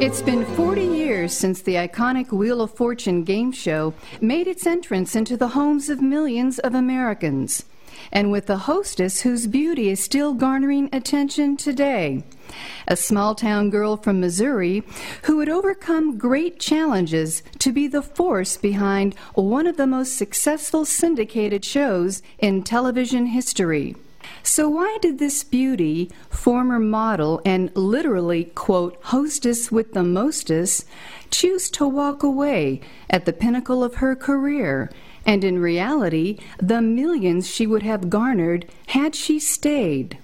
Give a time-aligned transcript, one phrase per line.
[0.00, 5.16] It's been 40 years since the iconic Wheel of Fortune game show made its entrance
[5.16, 7.64] into the homes of millions of Americans.
[8.12, 12.22] And with the hostess whose beauty is still garnering attention today.
[12.86, 14.84] A small town girl from Missouri
[15.24, 20.84] who had overcome great challenges to be the force behind one of the most successful
[20.84, 23.96] syndicated shows in television history.
[24.50, 30.86] So, why did this beauty, former model, and literally, quote, hostess with the mostest,
[31.30, 32.80] choose to walk away
[33.10, 34.90] at the pinnacle of her career?
[35.26, 40.16] And in reality, the millions she would have garnered had she stayed.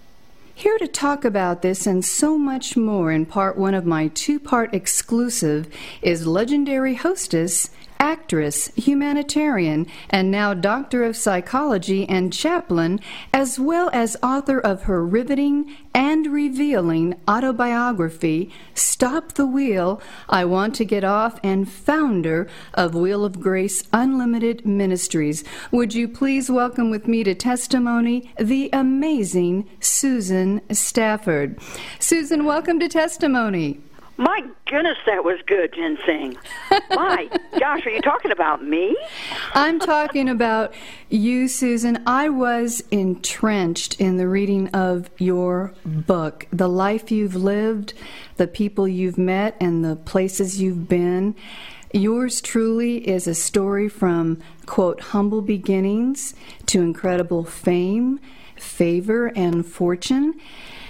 [0.55, 4.41] Here to talk about this and so much more in part one of my two
[4.41, 5.69] part exclusive
[6.01, 7.69] is legendary hostess
[8.05, 13.01] actress, humanitarian, and now doctor of psychology and chaplain,
[13.33, 20.75] as well as author of her riveting and revealing autobiography, Stop the Wheel, I Want
[20.75, 25.43] to Get Off, and founder of Wheel of Grace Unlimited Ministries.
[25.71, 31.59] Would you please welcome with me to testimony the amazing Susan Stafford?
[31.99, 33.81] Susan, welcome to testimony.
[34.17, 36.37] My goodness, that was good, Jensine.
[36.91, 38.97] My gosh, are you talking about me?
[39.55, 40.73] I'm talking about
[41.09, 42.01] you, Susan.
[42.07, 47.95] I was entrenched in the reading of your book, The Life You've Lived,
[48.37, 51.35] the people you've met, and the places you've been.
[51.93, 56.35] Yours truly is a story from, quote, humble beginnings
[56.67, 58.21] to incredible fame,
[58.57, 60.35] favor, and fortune.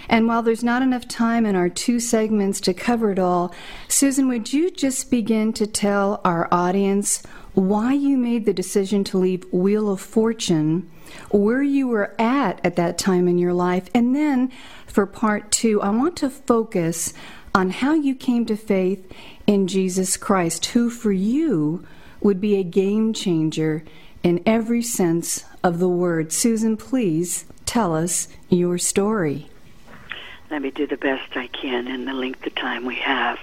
[0.09, 3.55] And while there's not enough time in our two segments to cover it all,
[3.89, 7.23] Susan, would you just begin to tell our audience
[7.55, 10.91] why you made the decision to leave Wheel of Fortune,
[11.31, 14.51] where you were at at that time in your life, and then
[14.87, 17.13] for part two, I want to focus
[17.55, 19.11] on how you came to faith
[19.47, 21.85] in Jesus Christ, who for you
[22.21, 23.85] would be a game changer
[24.23, 26.33] in every sense of the word.
[26.33, 29.49] Susan, please tell us your story
[30.55, 33.41] let me do the best I can in the length of time we have.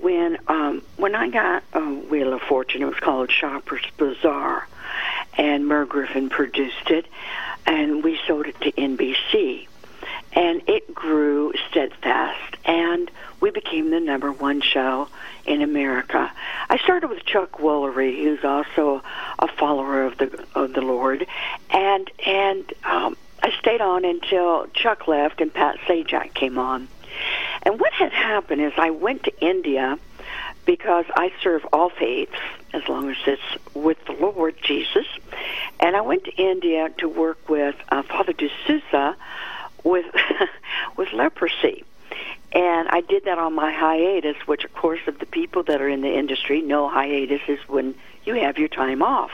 [0.00, 4.68] When um, when I got a Wheel of Fortune, it was called Shoppers Bazaar,
[5.36, 7.06] and Merv Griffin produced it,
[7.66, 9.66] and we sold it to NBC,
[10.32, 13.10] and it grew steadfast, and
[13.40, 15.08] we became the number one show
[15.44, 16.30] in America.
[16.70, 19.02] I started with Chuck Woolery, who's also
[19.40, 21.26] a follower of the of the Lord,
[21.70, 26.88] and and um, I stayed on until Chuck left and Pat Sajak came on.
[27.62, 29.98] And what had happened is I went to India
[30.64, 32.38] because I serve all faiths
[32.72, 35.06] as long as it's with the Lord Jesus.
[35.80, 39.16] And I went to India to work with uh, Father D'Souza
[39.84, 40.06] with
[40.96, 41.84] with leprosy.
[42.52, 45.88] And I did that on my hiatus, which, of course, of the people that are
[45.88, 49.32] in the industry know hiatus is when you have your time off.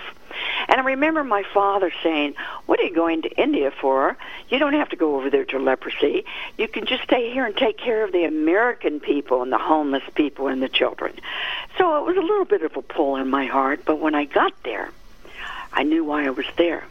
[0.69, 2.35] And I remember my father saying,
[2.67, 4.17] What are you going to India for?
[4.51, 6.25] You don't have to go over there to leprosy.
[6.59, 10.03] You can just stay here and take care of the American people and the homeless
[10.15, 11.15] people and the children.
[11.79, 14.27] So it was a little bit of a pull in my heart, but when I
[14.27, 14.91] got there,
[15.73, 16.85] I knew why I was there.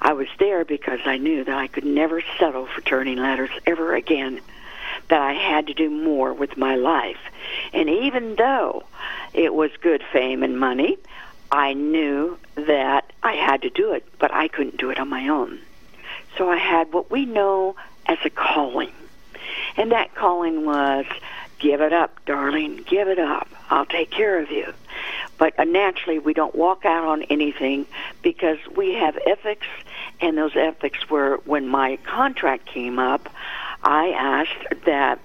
[0.00, 3.94] I was there because I knew that I could never settle for turning letters ever
[3.94, 4.40] again,
[5.08, 7.18] that I had to do more with my life.
[7.72, 8.84] And even though
[9.32, 10.98] it was good fame and money,
[11.52, 15.28] I knew that I had to do it, but I couldn't do it on my
[15.28, 15.60] own.
[16.38, 17.76] So I had what we know
[18.06, 18.90] as a calling.
[19.76, 21.04] And that calling was
[21.58, 23.48] give it up, darling, give it up.
[23.68, 24.72] I'll take care of you.
[25.36, 27.86] But uh, naturally, we don't walk out on anything
[28.22, 29.66] because we have ethics,
[30.20, 33.28] and those ethics were when my contract came up,
[33.82, 35.20] I asked that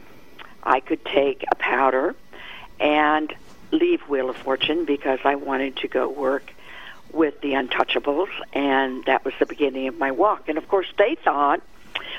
[0.64, 2.16] I could take a powder
[2.80, 3.34] and
[3.72, 6.54] leave Wheel of Fortune because I wanted to go work
[7.12, 10.50] with the Untouchables, and that was the beginning of my walk.
[10.50, 11.62] And of course, they thought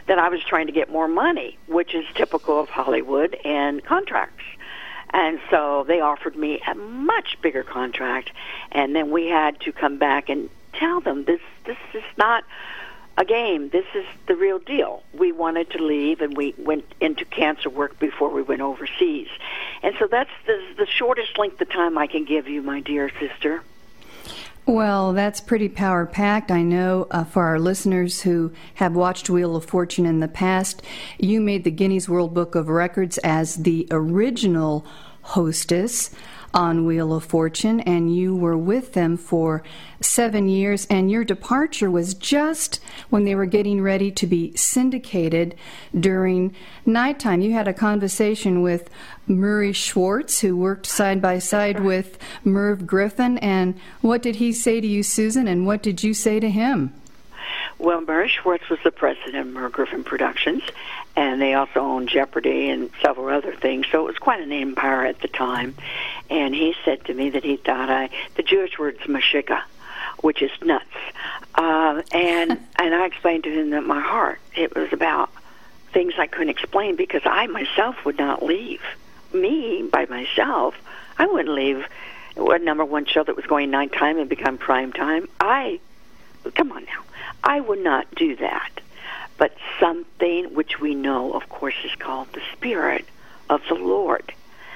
[0.07, 4.45] that I was trying to get more money, which is typical of Hollywood and contracts.
[5.11, 8.31] And so they offered me a much bigger contract,
[8.73, 12.45] and then we had to come back and tell them this this is not
[13.19, 13.69] a game.
[13.71, 15.03] This is the real deal.
[15.13, 19.29] We wanted to leave, and we went into cancer work before we went overseas.
[19.83, 23.11] And so that's the, the shortest length of time I can give you, my dear
[23.19, 23.63] sister.
[24.67, 26.53] Well, that's pretty power packed.
[26.53, 30.83] I know uh, for our listeners who have watched Wheel of Fortune in the past,
[31.19, 34.87] you made the Guinness World Book of Records as the original
[35.23, 36.11] hostess
[36.55, 39.63] on Wheel of Fortune, and you were with them for
[40.01, 40.87] seven years.
[40.91, 42.81] And your departure was just
[43.11, 45.55] when they were getting ready to be syndicated
[45.99, 46.55] during
[46.87, 47.41] nighttime.
[47.41, 48.89] You had a conversation with
[49.27, 53.39] Murray Schwartz, who worked side by side with Merv Griffin.
[53.39, 56.95] And what did he say to you, Susan, and what did you say to him?
[57.79, 60.63] Well, Murray Schwartz was the president of Merv Griffin Productions,
[61.19, 63.87] and they also owned Jeopardy and several other things.
[63.91, 65.75] So it was quite an empire at the time.
[66.31, 69.63] And he said to me that he thought I, the Jewish word's meshuga,
[70.21, 70.87] which is nuts.
[71.57, 75.31] Uh, and and I explained to him that my heart, it was about
[75.93, 78.83] things I couldn't explain because I myself would not leave.
[79.33, 80.77] Me by myself,
[81.19, 81.85] I wouldn't leave
[82.37, 85.29] a number one show that was going nine time and become prime time.
[85.41, 85.81] I,
[86.55, 87.03] come on now,
[87.43, 88.71] I would not do that.
[89.39, 93.07] But something which we know, of course, is called the Spirit
[93.49, 94.35] of the Lord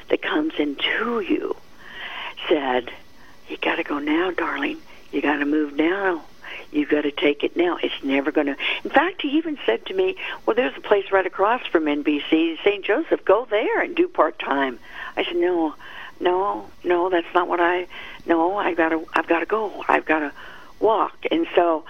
[0.09, 1.57] that comes into you
[2.49, 2.91] said,
[3.49, 4.79] You got to go now, darling.
[5.11, 6.23] You got to move now.
[6.71, 7.79] You've got to take it now.
[7.83, 8.57] It's never going to.
[8.85, 10.17] In fact, he even said to me,
[10.47, 12.85] Well, there's a place right across from NBC, St.
[12.85, 13.25] Joseph.
[13.25, 14.79] Go there and do part time.
[15.17, 15.75] I said, No,
[16.21, 17.87] no, no, that's not what I.
[18.27, 19.05] No, I gotta.
[19.15, 19.85] I've got to go.
[19.89, 20.33] I've got to
[20.79, 21.27] walk.
[21.31, 21.85] And so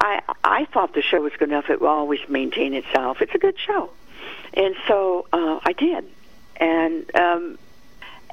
[0.00, 1.70] I I thought the show was good enough.
[1.70, 3.22] It will always maintain itself.
[3.22, 3.90] It's a good show,
[4.54, 6.04] and so uh, I did,
[6.56, 7.58] and um,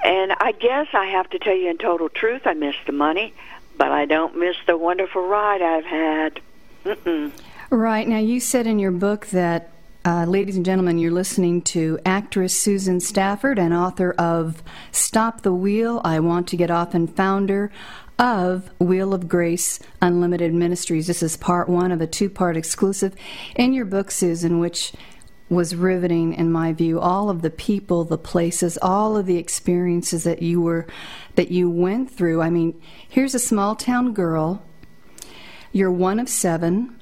[0.04, 3.34] and I guess I have to tell you in total truth, I miss the money,
[3.78, 6.42] but I don't miss the wonderful ride I've had.
[6.86, 7.32] Mm-mm.
[7.70, 9.70] Right now, you said in your book that.
[10.06, 14.62] Uh, ladies and gentlemen, you're listening to actress Susan Stafford and author of
[14.92, 17.72] Stop the Wheel, I Want to Get Off, and founder
[18.20, 21.08] of Wheel of Grace Unlimited Ministries.
[21.08, 23.16] This is part one of a two part exclusive
[23.56, 24.94] in your book, Susan, which
[25.50, 27.00] was riveting in my view.
[27.00, 30.88] All of the people the places all of the experiences that you were
[31.36, 32.42] that you went through.
[32.42, 34.64] I mean here's a small town girl.
[35.72, 37.00] You're one of seven.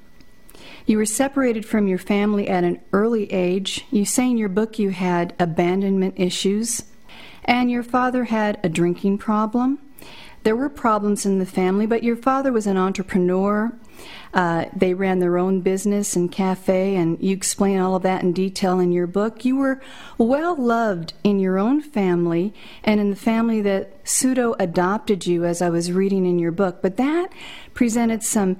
[0.86, 3.86] You were separated from your family at an early age.
[3.92, 6.84] You say in your book you had abandonment issues
[7.46, 9.80] and your father had a drinking problem
[10.44, 13.72] there were problems in the family, but your father was an entrepreneur.
[14.34, 18.34] Uh, they ran their own business and cafe, and you explain all of that in
[18.34, 19.46] detail in your book.
[19.46, 19.82] You were
[20.18, 22.54] well loved in your own family
[22.84, 26.82] and in the family that pseudo adopted you, as I was reading in your book.
[26.82, 27.32] But that
[27.74, 28.58] presented some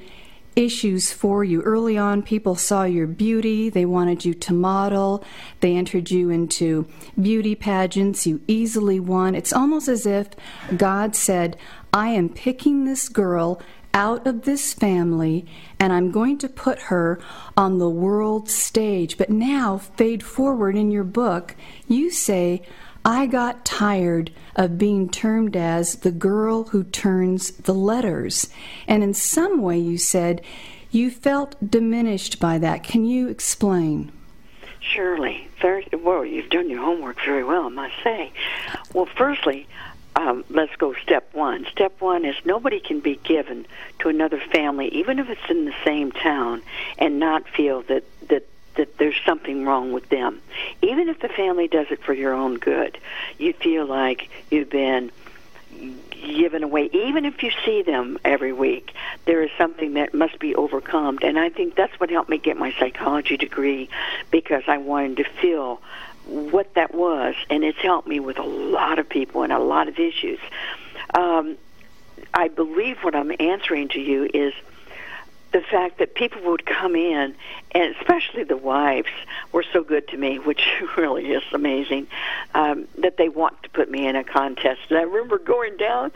[0.56, 1.62] issues for you.
[1.62, 5.24] Early on, people saw your beauty, they wanted you to model,
[5.62, 6.88] they entered you into
[7.20, 9.36] beauty pageants, you easily won.
[9.36, 10.30] It's almost as if
[10.76, 11.58] God said,
[11.94, 13.62] I am picking this girl
[13.94, 15.46] out of this family
[15.80, 17.20] and I'm going to put her
[17.58, 19.18] on the world stage.
[19.18, 21.56] But now, fade forward in your book,
[21.88, 22.62] you say,
[23.04, 28.50] I got tired of being termed as the girl who turns the letters.
[28.88, 30.42] And in some way, you said
[30.92, 32.84] you felt diminished by that.
[32.84, 34.12] Can you explain?
[34.80, 35.48] Surely.
[35.94, 36.26] Well.
[36.26, 38.32] You've done your homework very well, I must say.
[38.94, 39.68] Well, firstly,
[40.16, 41.66] um, let's go step one.
[41.72, 43.66] Step one is nobody can be given
[44.00, 46.62] to another family, even if it's in the same town,
[46.98, 50.42] and not feel that that that there's something wrong with them.
[50.82, 52.98] Even if the family does it for your own good,
[53.38, 55.12] you feel like you've been
[56.12, 56.90] given away.
[56.94, 58.94] Even if you see them every week,
[59.26, 61.20] there is something that must be overcome.
[61.22, 63.90] And I think that's what helped me get my psychology degree
[64.30, 65.82] because I wanted to feel
[66.26, 69.88] what that was, and it's helped me with a lot of people and a lot
[69.88, 70.40] of issues.
[71.14, 71.58] Um,
[72.34, 74.54] I believe what I'm answering to you is
[75.52, 77.36] the fact that people would come in,
[77.72, 79.10] and especially the wives
[79.52, 80.66] were so good to me, which
[80.98, 82.08] really is amazing,
[82.54, 84.80] um, that they want to put me in a contest.
[84.90, 86.12] And I remember going down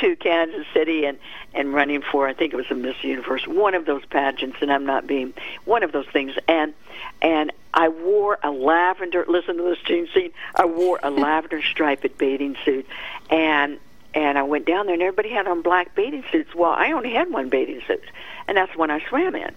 [0.00, 1.18] to Kansas City and
[1.54, 4.72] and running for I think it was a Miss Universe, one of those pageants, and
[4.72, 5.32] I'm not being
[5.64, 6.74] one of those things, and
[7.22, 9.24] and I wore a lavender.
[9.26, 10.32] Listen to this, Jensine.
[10.54, 12.86] I wore a lavender striped bathing suit,
[13.30, 13.78] and
[14.14, 16.54] and I went down there, and everybody had on black bathing suits.
[16.54, 18.04] Well, I only had one bathing suit,
[18.46, 19.54] and that's one I swam in,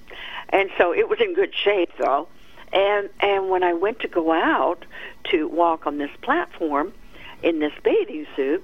[0.50, 2.28] and so it was in good shape though.
[2.74, 4.86] And and when I went to go out
[5.26, 6.94] to walk on this platform
[7.44, 8.64] in this bathing suit,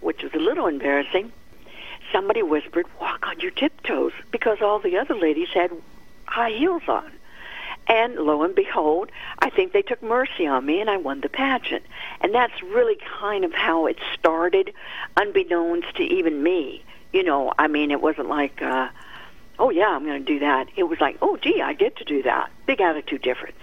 [0.00, 1.32] which was a little embarrassing,
[2.10, 5.70] somebody whispered, "Walk on your tiptoes," because all the other ladies had
[6.26, 7.12] high heels on.
[7.86, 9.10] And lo and behold,
[9.40, 11.84] I think they took mercy on me and I won the pageant.
[12.20, 14.72] And that's really kind of how it started,
[15.16, 16.82] unbeknownst to even me.
[17.12, 18.88] You know, I mean, it wasn't like, uh,
[19.58, 20.68] oh yeah, I'm going to do that.
[20.76, 22.50] It was like, oh gee, I get to do that.
[22.66, 23.58] Big attitude difference.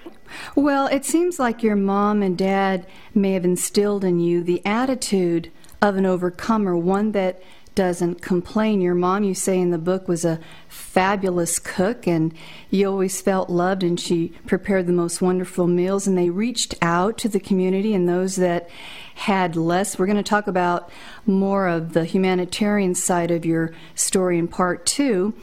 [0.56, 5.52] Well, it seems like your mom and dad may have instilled in you the attitude
[5.82, 7.42] of an overcomer, one that
[7.74, 8.82] doesn't complain.
[8.82, 12.34] Your mom, you say in the book, was a fabulous cook, and
[12.70, 17.18] you always felt loved, and she prepared the most wonderful meals, and they reached out
[17.20, 18.70] to the community and those that
[19.16, 19.98] had less.
[19.98, 20.90] We're going to talk about
[21.26, 25.34] more of the humanitarian side of your story in part two.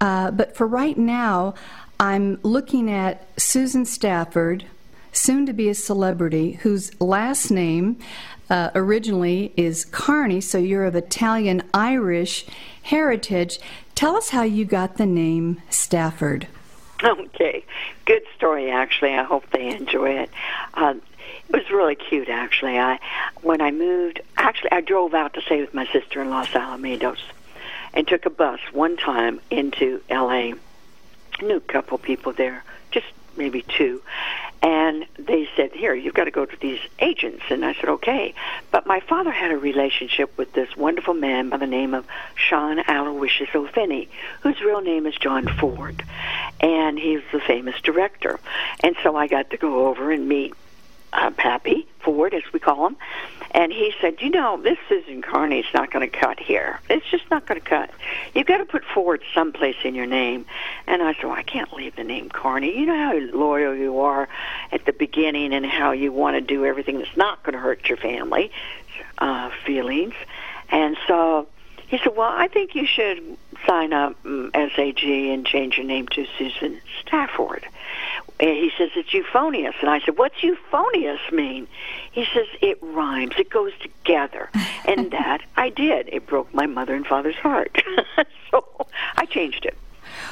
[0.00, 1.54] Uh, but for right now,
[1.98, 4.66] I'm looking at Susan Stafford,
[5.12, 7.98] soon to be a celebrity, whose last name
[8.52, 12.44] uh, originally is Carney, so you're of Italian Irish
[12.82, 13.58] heritage.
[13.94, 16.46] Tell us how you got the name Stafford.
[17.02, 17.64] Okay,
[18.04, 18.70] good story.
[18.70, 20.30] Actually, I hope they enjoy it.
[20.74, 20.94] Uh,
[21.48, 22.28] it was really cute.
[22.28, 23.00] Actually, I
[23.40, 27.20] when I moved, actually, I drove out to stay with my sister in Los Alamitos,
[27.94, 30.52] and took a bus one time into L.A.
[31.40, 34.02] Knew a couple people there, just maybe two,
[34.62, 37.42] and they said, Here, you've got to go to these agents.
[37.50, 38.34] And I said, Okay.
[38.70, 42.78] But my father had a relationship with this wonderful man by the name of Sean
[42.78, 44.08] Aloysius O'Feeney,
[44.40, 46.04] whose real name is John Ford.
[46.60, 48.38] And he's the famous director.
[48.82, 50.54] And so I got to go over and meet
[51.12, 52.96] uh, Pappy Ford, as we call him,
[53.54, 56.80] and he said, "You know, this Susan Carney's not going to cut here.
[56.88, 57.90] It's just not going to cut.
[58.34, 60.46] You've got to put Ford someplace in your name."
[60.86, 62.78] And I said, well, "I can't leave the name Carney.
[62.78, 64.28] You know how loyal you are
[64.70, 67.88] at the beginning, and how you want to do everything that's not going to hurt
[67.88, 68.50] your family
[69.18, 70.14] uh, feelings."
[70.70, 71.46] And so
[71.86, 75.86] he said, "Well, I think you should sign up um, mm, SAG and change your
[75.86, 77.66] name to Susan Stafford."
[78.40, 81.68] And he says it's euphonious, and I said, "What's euphonious mean?"
[82.12, 84.50] He says it rhymes, it goes together,
[84.86, 86.08] and that I did.
[86.12, 87.82] It broke my mother and father's heart,
[88.50, 89.76] so I changed it.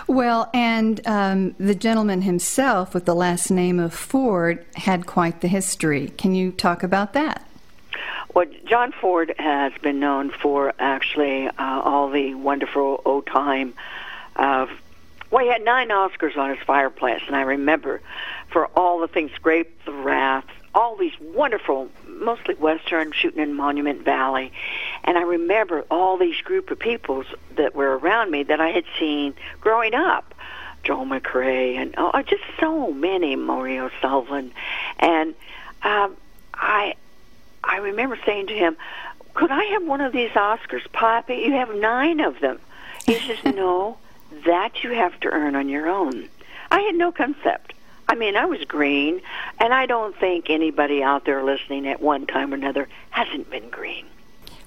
[0.07, 5.49] Well, and um, the gentleman himself, with the last name of Ford, had quite the
[5.49, 6.09] history.
[6.09, 7.47] Can you talk about that?
[8.35, 13.75] Well, John Ford has been known for actually uh, all the wonderful old time.
[14.37, 14.67] Uh,
[15.31, 18.01] well, he had nine Oscars on his fireplace, and I remember
[18.51, 20.45] for all the things, Grapes of Wrath,
[20.75, 24.53] all these wonderful, mostly Western, shooting in Monument Valley.
[25.03, 28.85] And I remember all these group of peoples that were around me that I had
[28.99, 30.35] seen growing up.
[30.83, 34.51] Joel McCrea and oh, just so many, Maureen O'Sullivan.
[34.99, 35.35] And
[35.83, 36.17] um,
[36.55, 36.95] I
[37.71, 38.77] I remember saying to him,
[39.35, 41.37] "Could I have one of these Oscars, Pappy?
[41.37, 42.59] You have nine of them."
[43.07, 43.97] He says, "No,
[44.45, 46.29] that you have to earn on your own."
[46.73, 47.75] I had no concept.
[48.09, 49.23] I mean, I was green,
[49.61, 53.71] and I don't think anybody out there listening at one time or another hasn't been
[53.71, 54.07] green.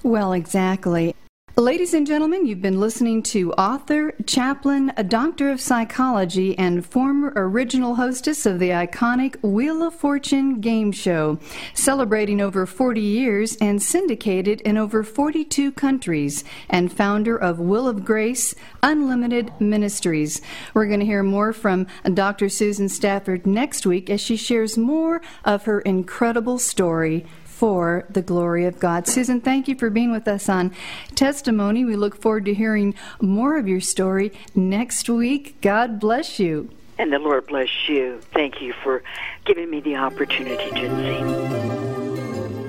[0.02, 1.14] Well, exactly.
[1.56, 7.32] Ladies and gentlemen, you've been listening to author, chaplain, a doctor of psychology, and former
[7.36, 11.38] original hostess of the iconic Wheel of Fortune game show,
[11.72, 18.04] celebrating over 40 years and syndicated in over 42 countries, and founder of Wheel of
[18.04, 20.42] Grace Unlimited Ministries.
[20.74, 22.48] We're going to hear more from Dr.
[22.48, 28.64] Susan Stafford next week as she shares more of her incredible story for the glory
[28.64, 29.06] of God.
[29.06, 30.74] Susan, thank you for being with us on
[31.14, 31.84] Testimony.
[31.84, 35.60] We look forward to hearing more of your story next week.
[35.60, 36.70] God bless you.
[36.98, 38.20] And the Lord bless you.
[38.32, 39.02] Thank you for
[39.44, 41.94] giving me the opportunity, Jinsey.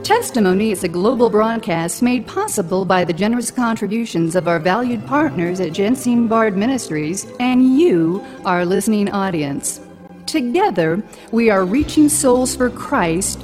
[0.03, 5.59] Testimony is a global broadcast made possible by the generous contributions of our valued partners
[5.59, 9.81] at Jensine Bard Ministries and you, our listening audience.
[10.27, 13.43] Together, we are reaching souls for Christ